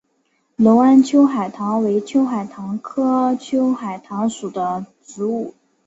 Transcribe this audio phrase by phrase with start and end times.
[0.55, 5.53] 隆安秋海棠为秋海棠科秋海棠属的植物。